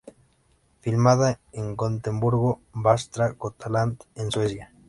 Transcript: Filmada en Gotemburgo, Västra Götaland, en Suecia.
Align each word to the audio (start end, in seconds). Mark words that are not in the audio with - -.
Filmada 0.79 1.39
en 1.51 1.75
Gotemburgo, 1.75 2.59
Västra 2.73 3.35
Götaland, 3.39 3.99
en 4.15 4.31
Suecia. 4.31 4.71